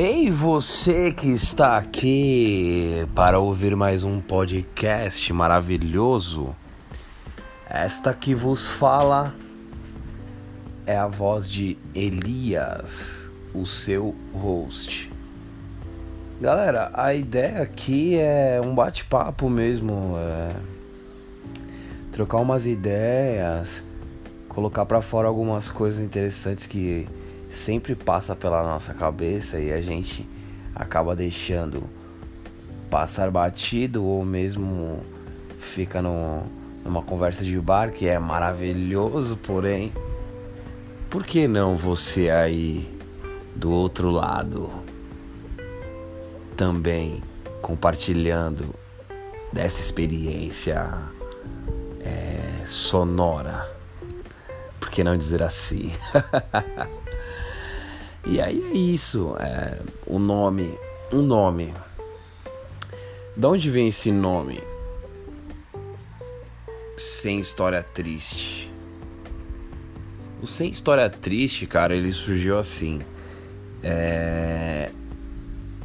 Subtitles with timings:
[0.00, 6.54] Ei, você que está aqui para ouvir mais um podcast maravilhoso.
[7.68, 9.34] Esta que vos fala
[10.86, 13.10] é a voz de Elias,
[13.52, 15.12] o seu host.
[16.40, 20.54] Galera, a ideia aqui é um bate-papo mesmo, é
[22.12, 23.82] trocar umas ideias,
[24.48, 27.08] colocar para fora algumas coisas interessantes que
[27.50, 30.28] sempre passa pela nossa cabeça e a gente
[30.74, 31.82] acaba deixando
[32.90, 35.02] passar batido ou mesmo
[35.58, 36.44] fica no,
[36.84, 39.92] numa conversa de bar que é maravilhoso, porém,
[41.10, 42.88] por que não você aí
[43.54, 44.70] do outro lado
[46.56, 47.22] também
[47.60, 48.74] compartilhando
[49.52, 50.92] dessa experiência
[52.00, 53.68] é, sonora?
[54.78, 55.92] Por que não dizer assim?
[58.28, 60.78] E aí é isso, é, o nome,
[61.10, 61.72] um nome.
[63.34, 64.62] De onde vem esse nome?
[66.98, 68.70] Sem história triste.
[70.42, 73.00] O sem história triste, cara, ele surgiu assim.
[73.82, 74.90] É,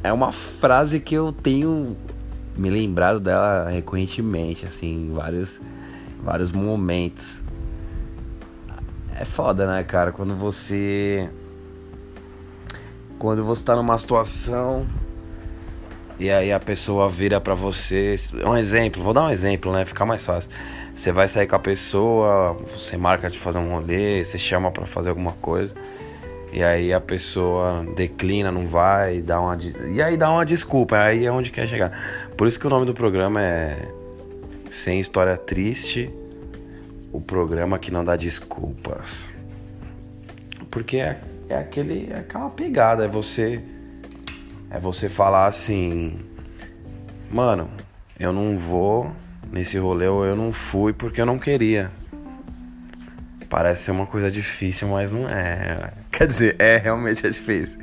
[0.02, 1.96] é uma frase que eu tenho
[2.58, 5.62] me lembrado dela recorrentemente, assim, em vários,
[6.22, 7.42] vários momentos.
[9.18, 10.12] É foda, né, cara?
[10.12, 11.30] Quando você
[13.18, 14.86] quando você tá numa situação
[16.18, 20.06] e aí a pessoa vira para você, um exemplo, vou dar um exemplo, né, ficar
[20.06, 20.48] mais fácil.
[20.94, 24.86] Você vai sair com a pessoa, você marca de fazer um rolê, você chama para
[24.86, 25.74] fazer alguma coisa.
[26.52, 29.58] E aí a pessoa declina, não vai, dá uma
[29.90, 31.90] e aí dá uma desculpa, aí é onde quer chegar.
[32.36, 33.88] Por isso que o nome do programa é
[34.70, 36.08] Sem História Triste,
[37.12, 39.26] o programa que não dá desculpas.
[40.70, 43.62] Porque é é aquele é aquela pegada, é você
[44.70, 46.18] é você falar assim,
[47.30, 47.70] mano,
[48.18, 49.12] eu não vou
[49.52, 51.92] nesse rolê ou eu não fui porque eu não queria.
[53.48, 55.92] Parece ser uma coisa difícil, mas não é.
[56.10, 57.78] Quer dizer, é realmente é difícil.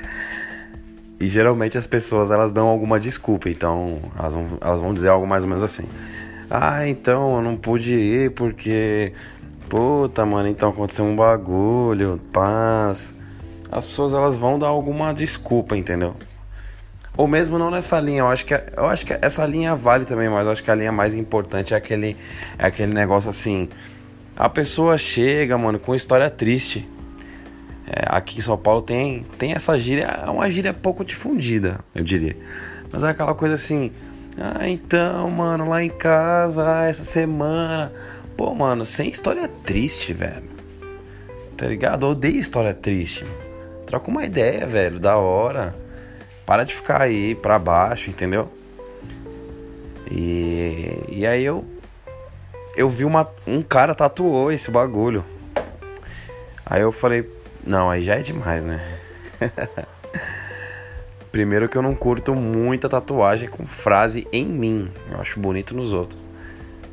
[1.18, 5.26] E geralmente as pessoas elas dão alguma desculpa, então elas vão, elas vão dizer algo
[5.26, 5.84] mais ou menos assim.
[6.50, 9.14] Ah, então eu não pude ir porque.
[9.70, 13.14] Puta, mano, então aconteceu um bagulho, paz
[13.72, 16.16] as pessoas elas vão dar alguma desculpa, entendeu?
[17.16, 20.30] Ou mesmo não nessa linha, eu acho que eu acho que essa linha vale também,
[20.30, 22.18] mas eu acho que a linha mais importante é aquele
[22.58, 23.70] é aquele negócio assim,
[24.36, 26.88] a pessoa chega, mano, com história triste.
[27.88, 32.04] É, aqui em São Paulo tem tem essa gíria, é uma gíria pouco difundida, eu
[32.04, 32.38] diria.
[32.92, 33.92] Mas é aquela coisa assim,
[34.38, 37.92] ah, então, mano, lá em casa, essa semana,
[38.38, 40.50] pô, mano, sem história triste, velho.
[41.58, 42.06] Tá ligado?
[42.06, 43.26] Eu odeio história triste.
[43.92, 45.76] Troca uma ideia, velho, da hora.
[46.46, 48.50] Para de ficar aí pra baixo, entendeu?
[50.10, 51.66] E, e aí eu
[52.74, 55.26] eu vi uma, um cara tatuou esse bagulho.
[56.66, 57.30] Aí eu falei,
[57.68, 58.80] não, aí já é demais, né?
[61.30, 64.90] Primeiro que eu não curto muita tatuagem com frase em mim.
[65.12, 66.30] Eu acho bonito nos outros.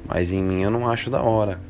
[0.04, 1.60] Mas em mim eu não acho da hora.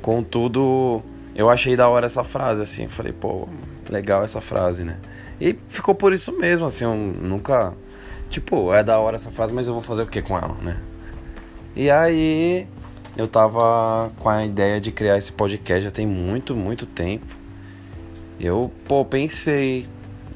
[0.00, 1.02] Contudo,
[1.34, 2.88] eu achei da hora essa frase, assim.
[2.88, 3.48] Falei, pô,
[3.88, 4.98] legal essa frase, né?
[5.40, 6.84] E ficou por isso mesmo, assim.
[6.84, 7.74] Eu nunca.
[8.30, 10.76] Tipo, é da hora essa frase, mas eu vou fazer o que com ela, né?
[11.76, 12.66] E aí,
[13.16, 17.26] eu tava com a ideia de criar esse podcast já tem muito, muito tempo.
[18.40, 19.88] Eu, pô, pensei.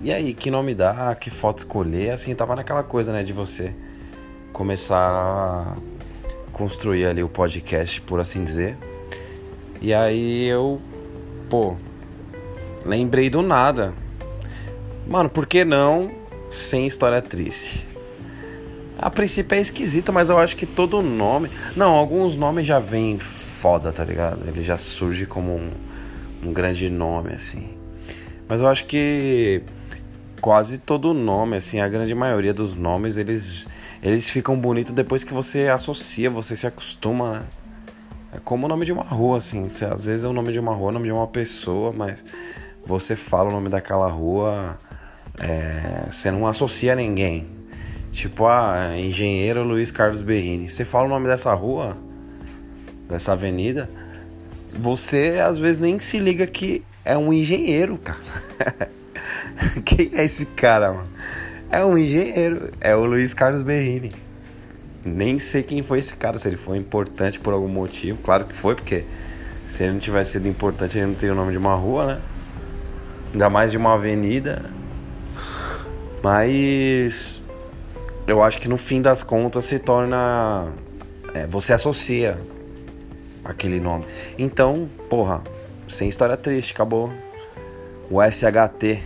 [0.02, 1.14] E aí, que nome dá?
[1.14, 2.10] Que foto escolher?
[2.10, 3.74] Assim, tava naquela coisa, né, de você
[4.52, 5.76] começar a
[6.52, 8.76] construir ali o podcast, por assim dizer.
[9.80, 10.80] E aí eu,
[11.48, 11.76] pô,
[12.84, 13.92] lembrei do nada.
[15.06, 16.10] Mano, por que não
[16.50, 17.86] sem história triste?
[18.98, 21.50] A princípio é esquisito, mas eu acho que todo nome.
[21.76, 24.46] Não, alguns nomes já vêm foda, tá ligado?
[24.48, 25.70] Ele já surge como um,
[26.42, 27.76] um grande nome, assim.
[28.48, 29.62] Mas eu acho que
[30.40, 33.68] quase todo nome, assim, a grande maioria dos nomes, eles,
[34.02, 37.42] eles ficam bonitos depois que você associa, você se acostuma, né?
[38.32, 39.66] É como o nome de uma rua, assim.
[39.66, 42.18] Às vezes é o nome de uma rua, o nome de uma pessoa, mas
[42.86, 44.78] você fala o nome daquela rua,
[45.38, 47.46] é, você não associa ninguém.
[48.12, 50.68] Tipo, a ah, engenheiro Luiz Carlos Berrini.
[50.68, 51.96] Você fala o nome dessa rua,
[53.08, 53.88] dessa avenida,
[54.72, 58.90] você às vezes nem se liga que é um engenheiro, cara.
[59.84, 61.08] Quem é esse cara, mano?
[61.70, 64.12] É um engenheiro, é o Luiz Carlos Berrini.
[65.08, 68.18] Nem sei quem foi esse cara, se ele foi importante por algum motivo.
[68.22, 69.04] Claro que foi, porque
[69.66, 72.20] se ele não tivesse sido importante, ele não teria o nome de uma rua, né?
[73.32, 74.64] Ainda mais de uma avenida.
[76.22, 77.40] Mas
[78.26, 80.68] eu acho que no fim das contas se torna.
[81.34, 82.38] É, você associa
[83.44, 84.04] aquele nome.
[84.38, 85.42] Então, porra,
[85.88, 87.12] sem história triste, acabou.
[88.10, 89.02] O SHT.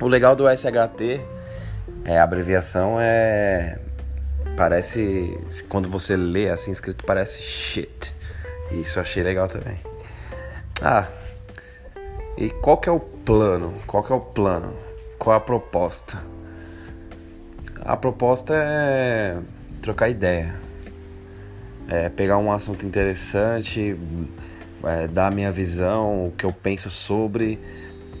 [0.00, 1.20] O legal do SHT
[2.04, 3.78] é a abreviação é.
[4.64, 5.38] Parece.
[5.68, 8.14] Quando você lê assim escrito, parece shit.
[8.70, 9.76] Isso eu achei legal também.
[10.80, 11.06] Ah.
[12.38, 13.74] E qual que é o plano?
[13.86, 14.74] Qual que é o plano?
[15.18, 16.16] Qual a proposta?
[17.82, 19.36] A proposta é
[19.82, 20.58] trocar ideia.
[21.86, 23.94] É pegar um assunto interessante,
[24.82, 27.60] é, dar a minha visão, o que eu penso sobre,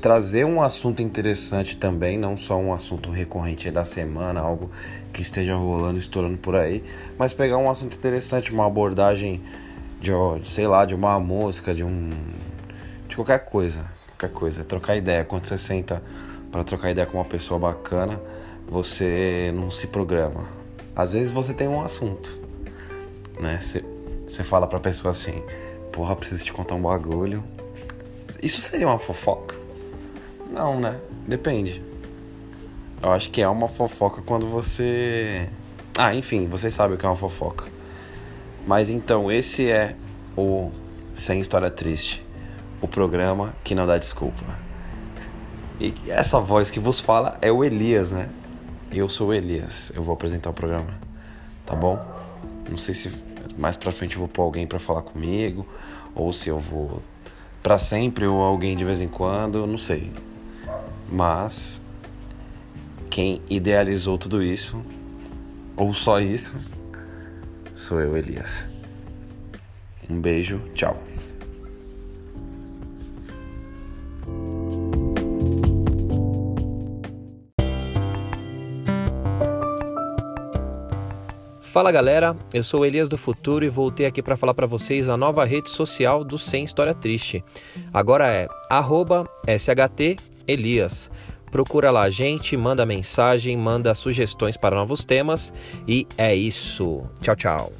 [0.04, 4.70] trazer um assunto interessante também, não só um assunto recorrente da semana, algo
[5.10, 6.84] que esteja rolando, estourando por aí,
[7.18, 9.42] mas pegar um assunto interessante, uma abordagem
[10.02, 10.12] de,
[10.44, 12.10] sei lá, de uma música, de um
[13.08, 15.24] de qualquer coisa, qualquer coisa, trocar ideia.
[15.24, 16.02] Quando você senta
[16.52, 18.20] para trocar ideia com uma pessoa bacana,
[18.68, 20.50] você não se programa.
[20.94, 22.38] Às vezes você tem um assunto,
[23.40, 23.58] né?
[23.58, 23.82] Você,
[24.28, 25.42] você fala pra pessoa assim:
[25.90, 27.42] Porra, preciso te contar um bagulho.
[28.42, 29.53] Isso seria uma fofoca?
[30.54, 31.00] Não, né?
[31.26, 31.82] Depende.
[33.02, 35.48] Eu acho que é uma fofoca quando você.
[35.98, 37.64] Ah, enfim, vocês sabem o que é uma fofoca.
[38.64, 39.96] Mas então, esse é
[40.36, 40.70] o
[41.12, 42.24] Sem História Triste
[42.80, 44.44] o programa que não dá desculpa.
[45.80, 48.28] E essa voz que vos fala é o Elias, né?
[48.92, 50.94] Eu sou o Elias, eu vou apresentar o programa,
[51.66, 51.98] tá bom?
[52.68, 53.10] Não sei se
[53.58, 55.66] mais pra frente eu vou pôr alguém para falar comigo,
[56.14, 57.02] ou se eu vou
[57.62, 60.12] para sempre ou alguém de vez em quando, não sei.
[61.08, 61.80] Mas
[63.10, 64.84] quem idealizou tudo isso,
[65.76, 66.54] ou só isso,
[67.74, 68.68] sou eu, Elias.
[70.10, 71.00] Um beijo, tchau.
[81.60, 85.08] Fala galera, eu sou o Elias do Futuro e voltei aqui para falar para vocês
[85.08, 87.44] a nova rede social do Sem História Triste.
[87.92, 88.46] Agora é
[90.46, 91.10] @shtelias.
[91.50, 95.52] Procura lá a gente, manda mensagem, manda sugestões para novos temas
[95.86, 97.04] e é isso.
[97.20, 97.72] Tchau, tchau.